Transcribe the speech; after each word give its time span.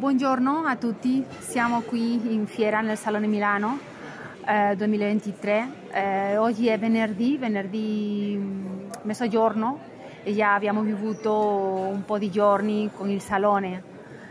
Buongiorno 0.00 0.64
a 0.64 0.76
tutti, 0.76 1.22
siamo 1.40 1.82
qui 1.82 2.32
in 2.32 2.46
fiera 2.46 2.80
nel 2.80 2.96
Salone 2.96 3.26
Milano 3.26 3.78
eh, 4.46 4.74
2023. 4.74 5.72
Eh, 5.92 6.36
oggi 6.38 6.68
è 6.68 6.78
venerdì, 6.78 7.36
venerdì 7.36 8.34
mm, 8.34 8.90
mezzogiorno 9.02 9.78
e 10.22 10.34
già 10.34 10.54
abbiamo 10.54 10.80
vissuto 10.80 11.34
un 11.34 12.02
po' 12.06 12.16
di 12.16 12.30
giorni 12.30 12.88
con 12.96 13.10
il 13.10 13.20
Salone. 13.20 13.82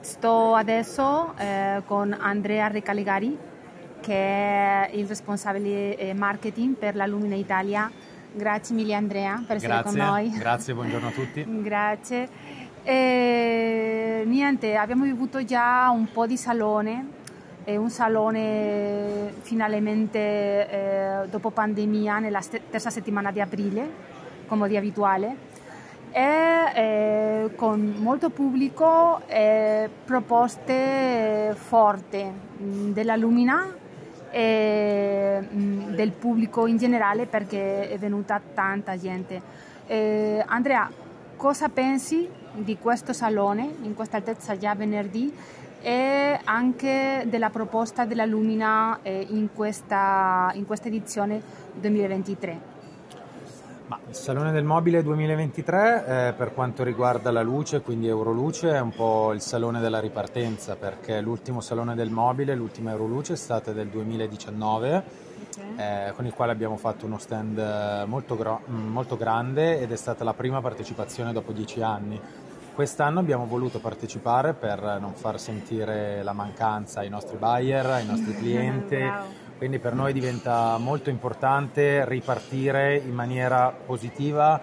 Sto 0.00 0.54
adesso 0.54 1.34
eh, 1.36 1.82
con 1.84 2.16
Andrea 2.18 2.68
Recalegari 2.68 3.36
che 4.00 4.14
è 4.14 4.90
il 4.94 5.06
responsabile 5.06 5.94
eh, 5.98 6.14
marketing 6.14 6.76
per 6.76 6.96
la 6.96 7.04
Lumina 7.04 7.34
Italia. 7.34 7.90
Grazie 8.32 8.74
mille 8.74 8.94
Andrea 8.94 9.42
per 9.46 9.56
essere 9.56 9.74
Grazie, 9.74 9.98
con 9.98 10.08
noi. 10.08 10.30
Grazie, 10.30 10.72
buongiorno 10.72 11.08
a 11.08 11.10
tutti. 11.10 11.44
Grazie. 11.60 12.28
E, 12.82 14.22
niente, 14.26 14.76
abbiamo 14.76 15.04
avuto 15.04 15.44
già 15.44 15.90
un 15.90 16.10
po' 16.10 16.26
di 16.26 16.36
salone, 16.36 17.18
è 17.64 17.76
un 17.76 17.90
salone 17.90 19.34
finalmente 19.42 20.18
eh, 20.18 21.28
dopo 21.28 21.50
pandemia 21.50 22.18
nella 22.18 22.40
terza 22.70 22.90
settimana 22.90 23.30
di 23.30 23.40
aprile, 23.40 24.08
come 24.46 24.66
di 24.68 24.76
abituale, 24.76 25.48
e 26.10 26.72
eh, 26.74 27.50
con 27.54 27.96
molto 27.98 28.30
pubblico 28.30 29.20
e 29.26 29.88
proposte 30.04 31.54
forti 31.54 32.24
della 32.56 33.14
Lumina 33.16 33.72
e 34.30 35.46
del 35.50 36.12
pubblico 36.12 36.66
in 36.66 36.76
generale 36.78 37.26
perché 37.26 37.90
è 37.90 37.98
venuta 37.98 38.40
tanta 38.54 38.96
gente. 38.96 39.40
Eh, 39.86 40.42
Andrea, 40.46 40.90
cosa 41.40 41.70
pensi 41.70 42.28
di 42.52 42.76
questo 42.76 43.14
salone 43.14 43.76
in 43.80 43.94
questa 43.94 44.18
altezza 44.18 44.58
già 44.58 44.74
venerdì 44.74 45.34
e 45.80 46.38
anche 46.44 47.24
della 47.28 47.48
proposta 47.48 48.04
della 48.04 48.26
Lumina 48.26 48.98
eh, 49.00 49.26
in, 49.30 49.48
questa, 49.54 50.50
in 50.52 50.66
questa 50.66 50.88
edizione 50.88 51.40
2023? 51.72 52.60
Ma 53.86 53.98
il 54.06 54.14
Salone 54.14 54.52
del 54.52 54.64
Mobile 54.64 55.02
2023 55.02 56.28
eh, 56.28 56.32
per 56.34 56.52
quanto 56.52 56.84
riguarda 56.84 57.30
la 57.30 57.40
luce, 57.40 57.80
quindi 57.80 58.06
Euroluce, 58.06 58.72
è 58.74 58.78
un 58.78 58.92
po' 58.94 59.32
il 59.32 59.40
salone 59.40 59.80
della 59.80 59.98
ripartenza 59.98 60.76
perché 60.76 61.22
l'ultimo 61.22 61.62
Salone 61.62 61.94
del 61.94 62.10
Mobile, 62.10 62.54
l'ultima 62.54 62.90
Euroluce 62.90 63.32
è 63.32 63.36
stata 63.36 63.72
del 63.72 63.88
2019 63.88 65.29
okay. 65.50 66.08
eh, 66.08 66.12
con 66.12 66.26
il 66.26 66.32
quale 66.32 66.52
abbiamo 66.52 66.76
fatto 66.76 67.06
uno 67.06 67.18
stand 67.18 67.58
eh, 67.58 68.04
molto, 68.06 68.36
gro- 68.36 68.62
mm, 68.68 68.88
molto 68.88 69.16
grande 69.16 69.80
ed 69.80 69.92
è 69.92 69.96
stata 69.96 70.24
la 70.24 70.34
prima 70.34 70.60
partecipazione 70.60 71.32
dopo 71.32 71.52
dieci 71.52 71.82
anni. 71.82 72.20
Quest'anno 72.74 73.18
abbiamo 73.18 73.46
voluto 73.46 73.78
partecipare 73.78 74.54
per 74.54 74.98
non 75.00 75.14
far 75.14 75.38
sentire 75.38 76.22
la 76.22 76.32
mancanza 76.32 77.00
ai 77.00 77.08
nostri 77.08 77.36
buyer, 77.36 77.86
ai 77.86 78.06
nostri 78.06 78.34
clienti. 78.38 78.98
Quindi 79.58 79.78
per 79.78 79.94
noi 79.94 80.14
diventa 80.14 80.78
molto 80.78 81.10
importante 81.10 82.06
ripartire 82.06 82.96
in 82.96 83.12
maniera 83.12 83.70
positiva, 83.70 84.58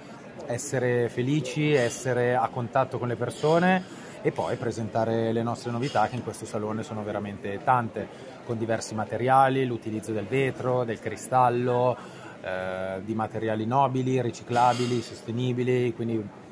essere 0.48 1.10
felici, 1.10 1.72
essere 1.74 2.36
a 2.36 2.48
contatto 2.48 2.98
con 2.98 3.08
le 3.08 3.16
persone 3.16 4.06
e 4.28 4.32
poi 4.32 4.58
presentare 4.58 5.32
le 5.32 5.42
nostre 5.42 5.72
novità 5.72 6.08
che 6.08 6.16
in 6.16 6.24
questo 6.24 6.46
salone 6.46 6.84
sono 6.84 7.02
veramente 7.02 7.62
tante, 7.64 8.08
con 8.46 8.58
diversi 8.58 8.94
materiali, 8.94 9.66
l'utilizzo 9.66 10.12
del 10.12 10.26
vetro, 10.26 10.84
del 10.84 11.00
cristallo, 11.00 11.96
eh, 12.42 13.02
di 13.06 13.16
materiali 13.16 13.66
nobili, 13.66 14.22
riciclabili, 14.22 15.02
sostenibili, 15.02 15.94
quindi 15.94 16.46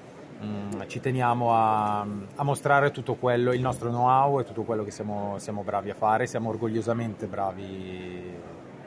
Mm, 0.44 0.82
ci 0.88 1.00
teniamo 1.00 1.56
a, 1.56 2.02
a, 2.02 2.44
mostrare 2.44 2.92
tutto 2.92 3.16
quello, 3.16 3.54
il 3.54 3.62
nostro 3.62 3.88
know-how 3.88 4.42
e 4.42 4.44
tutto 4.44 4.64
quello 4.64 4.84
che 4.84 4.92
siamo, 4.92 5.36
siamo 5.38 5.64
bravi 5.64 5.90
a 5.90 5.96
fare, 5.96 6.28
siamo 6.28 6.50
orgogliosamente 6.50 7.26
bravi 7.26 8.34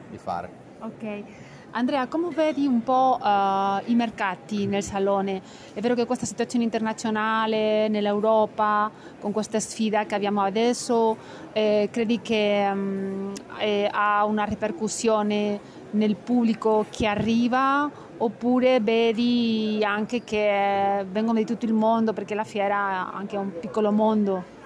di 0.09 0.17
fare. 0.19 0.49
Ok. 0.79 1.23
Andrea, 1.71 2.07
come 2.07 2.29
vedi 2.33 2.65
un 2.65 2.81
po' 2.81 3.19
uh, 3.21 3.79
i 3.85 3.93
mercati 3.93 4.65
nel 4.65 4.81
salone? 4.81 5.39
È 5.71 5.79
vero 5.79 5.93
che 5.93 6.07
questa 6.07 6.25
situazione 6.25 6.65
internazionale 6.65 7.87
nell'Europa, 7.89 8.89
con 9.19 9.31
questa 9.31 9.59
sfida 9.59 10.05
che 10.07 10.15
abbiamo 10.15 10.41
adesso, 10.41 11.15
eh, 11.53 11.89
credi 11.91 12.21
che 12.21 12.67
um, 12.71 13.31
eh, 13.59 13.87
ha 13.91 14.25
una 14.25 14.45
ripercussione 14.45 15.59
nel 15.91 16.15
pubblico 16.15 16.87
che 16.89 17.05
arriva 17.05 17.89
oppure 18.17 18.79
vedi 18.79 19.79
anche 19.83 20.23
che 20.23 21.05
vengono 21.09 21.37
di 21.37 21.45
tutto 21.45 21.65
il 21.65 21.73
mondo 21.73 22.13
perché 22.13 22.33
la 22.33 22.43
fiera 22.43 23.11
è 23.11 23.15
anche 23.15 23.37
un 23.37 23.51
piccolo 23.59 23.91
mondo? 23.91 24.57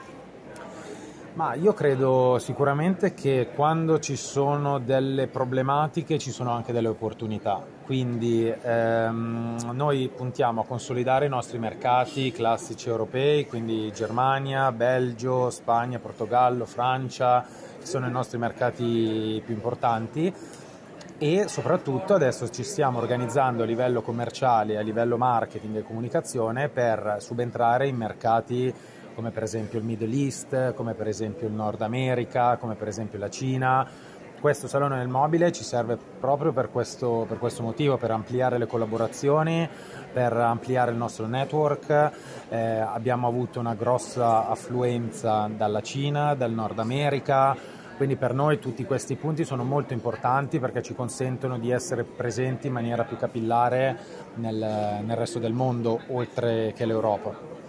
Ma 1.35 1.55
io 1.55 1.73
credo 1.73 2.37
sicuramente 2.37 3.15
che 3.15 3.49
quando 3.55 3.97
ci 3.97 4.15
sono 4.15 4.77
delle 4.77 5.25
problematiche 5.25 6.19
ci 6.19 6.29
sono 6.29 6.51
anche 6.51 6.71
delle 6.71 6.89
opportunità, 6.89 7.59
quindi 7.85 8.47
ehm, 8.47 9.71
noi 9.71 10.11
puntiamo 10.15 10.61
a 10.61 10.65
consolidare 10.65 11.25
i 11.25 11.29
nostri 11.29 11.57
mercati 11.57 12.31
classici 12.31 12.87
europei, 12.87 13.47
quindi 13.47 13.91
Germania, 13.91 14.71
Belgio, 14.71 15.49
Spagna, 15.49 15.97
Portogallo, 15.97 16.65
Francia, 16.65 17.43
che 17.79 17.85
sono 17.87 18.05
i 18.05 18.11
nostri 18.11 18.37
mercati 18.37 19.41
più 19.43 19.55
importanti. 19.55 20.31
E 21.17 21.47
soprattutto 21.47 22.13
adesso 22.13 22.47
ci 22.49 22.63
stiamo 22.63 22.99
organizzando 22.99 23.63
a 23.63 23.65
livello 23.65 24.03
commerciale, 24.03 24.77
a 24.77 24.81
livello 24.81 25.17
marketing 25.17 25.77
e 25.77 25.83
comunicazione 25.83 26.69
per 26.69 27.17
subentrare 27.19 27.87
in 27.87 27.95
mercati 27.95 28.73
come 29.13 29.31
per 29.31 29.43
esempio 29.43 29.79
il 29.79 29.85
Middle 29.85 30.15
East, 30.15 30.73
come 30.73 30.93
per 30.93 31.07
esempio 31.07 31.47
il 31.47 31.53
Nord 31.53 31.81
America, 31.81 32.57
come 32.57 32.75
per 32.75 32.87
esempio 32.87 33.19
la 33.19 33.29
Cina. 33.29 33.87
Questo 34.39 34.67
salone 34.67 34.97
del 34.97 35.07
mobile 35.07 35.53
ci 35.53 35.63
serve 35.63 35.97
proprio 36.19 36.51
per 36.51 36.69
questo, 36.69 37.25
per 37.25 37.37
questo 37.37 37.63
motivo, 37.63 37.95
per 37.95 38.11
ampliare 38.11 38.57
le 38.57 38.67
collaborazioni, 38.67 39.69
per 40.11 40.33
ampliare 40.33 40.91
il 40.91 40.97
nostro 40.97 41.27
network. 41.27 42.11
Eh, 42.49 42.57
abbiamo 42.57 43.25
avuto 43.27 43.61
una 43.61 43.73
grossa 43.73 44.49
affluenza 44.49 45.49
dalla 45.55 45.79
Cina, 45.79 46.33
dal 46.33 46.51
Nord 46.51 46.77
America, 46.79 47.55
quindi 47.95 48.17
per 48.17 48.33
noi 48.33 48.59
tutti 48.59 48.83
questi 48.83 49.15
punti 49.15 49.45
sono 49.45 49.63
molto 49.63 49.93
importanti 49.93 50.59
perché 50.59 50.81
ci 50.81 50.93
consentono 50.93 51.57
di 51.57 51.71
essere 51.71 52.03
presenti 52.03 52.67
in 52.67 52.73
maniera 52.73 53.05
più 53.05 53.15
capillare 53.15 53.97
nel, 54.35 55.03
nel 55.05 55.15
resto 55.15 55.39
del 55.39 55.53
mondo, 55.53 56.01
oltre 56.09 56.73
che 56.75 56.85
l'Europa. 56.85 57.62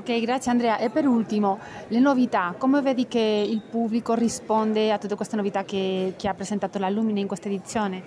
Ok, 0.00 0.18
grazie 0.22 0.50
Andrea. 0.50 0.78
E 0.78 0.88
per 0.88 1.06
ultimo, 1.06 1.58
le 1.88 1.98
novità. 1.98 2.54
Come 2.56 2.80
vedi 2.80 3.06
che 3.06 3.18
il 3.46 3.60
pubblico 3.60 4.14
risponde 4.14 4.90
a 4.90 4.96
tutte 4.96 5.14
queste 5.14 5.36
novità 5.36 5.64
che, 5.64 6.14
che 6.16 6.26
ha 6.26 6.32
presentato 6.32 6.78
la 6.78 6.88
Lumine 6.88 7.20
in 7.20 7.26
questa 7.26 7.48
edizione? 7.48 8.02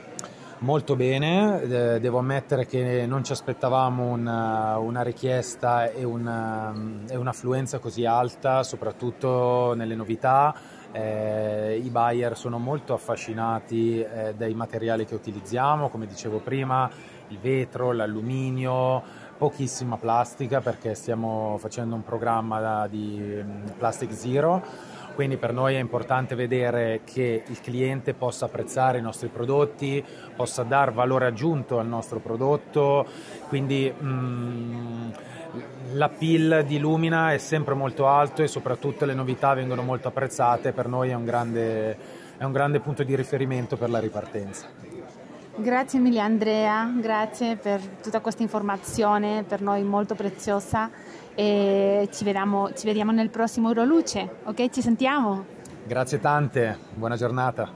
Molto 0.59 0.95
bene, 0.95 1.99
devo 1.99 2.17
ammettere 2.17 2.65
che 2.65 3.05
non 3.05 3.23
ci 3.23 3.31
aspettavamo 3.31 4.05
una, 4.11 4.79
una 4.79 5.03
richiesta 5.03 5.91
e, 5.91 6.03
una, 6.03 6.73
e, 7.07 7.15
un'affluenza 7.15 7.77
così 7.77 8.05
alta, 8.05 8.63
soprattutto 8.63 9.73
nelle 9.75 9.93
novità. 9.93 10.55
Eh, 10.91 11.79
I 11.83 11.89
buyer 11.89 12.35
sono 12.35 12.57
molto 12.57 12.93
affascinati 12.95 13.99
eh, 13.99 14.33
dai 14.35 14.55
materiali 14.55 15.05
che 15.05 15.13
utilizziamo, 15.13 15.89
come 15.89 16.07
dicevo 16.07 16.39
prima, 16.39 16.89
il 17.33 17.39
vetro, 17.39 17.91
l'alluminio, 17.91 19.01
pochissima 19.37 19.97
plastica 19.97 20.61
perché 20.61 20.93
stiamo 20.93 21.57
facendo 21.59 21.95
un 21.95 22.03
programma 22.03 22.87
di 22.87 23.43
Plastic 23.77 24.13
Zero, 24.13 24.63
quindi 25.15 25.37
per 25.37 25.53
noi 25.53 25.75
è 25.75 25.79
importante 25.79 26.35
vedere 26.35 27.01
che 27.03 27.43
il 27.45 27.59
cliente 27.61 28.13
possa 28.13 28.45
apprezzare 28.45 28.99
i 28.99 29.01
nostri 29.01 29.27
prodotti, 29.27 30.03
possa 30.35 30.63
dar 30.63 30.93
valore 30.93 31.25
aggiunto 31.25 31.79
al 31.79 31.87
nostro 31.87 32.19
prodotto, 32.19 33.05
quindi 33.47 33.91
mm, 33.91 35.09
l'appeal 35.93 36.63
di 36.65 36.79
Lumina 36.79 37.33
è 37.33 37.37
sempre 37.37 37.73
molto 37.73 38.07
alto 38.07 38.43
e 38.43 38.47
soprattutto 38.47 39.05
le 39.05 39.13
novità 39.13 39.53
vengono 39.53 39.81
molto 39.81 40.07
apprezzate, 40.07 40.71
per 40.71 40.87
noi 40.87 41.09
è 41.09 41.13
un 41.13 41.25
grande, 41.25 41.97
è 42.37 42.43
un 42.43 42.51
grande 42.51 42.79
punto 42.79 43.03
di 43.03 43.15
riferimento 43.15 43.75
per 43.77 43.89
la 43.89 43.99
ripartenza. 43.99 44.92
Grazie 45.55 45.99
mille 45.99 46.19
Andrea, 46.19 46.91
grazie 46.99 47.57
per 47.57 47.79
tutta 48.01 48.21
questa 48.21 48.41
informazione, 48.41 49.43
per 49.47 49.61
noi 49.61 49.83
molto 49.83 50.15
preziosa 50.15 50.89
e 51.35 52.09
ci 52.11 52.23
vediamo, 52.23 52.73
ci 52.73 52.87
vediamo 52.87 53.11
nel 53.11 53.29
prossimo 53.29 53.67
Euroluce, 53.67 54.37
ok? 54.45 54.69
Ci 54.71 54.81
sentiamo? 54.81 55.45
Grazie 55.85 56.19
tante, 56.19 56.77
buona 56.95 57.15
giornata. 57.15 57.71